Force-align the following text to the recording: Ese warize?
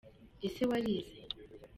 Ese 0.47 0.63
warize? 0.69 1.11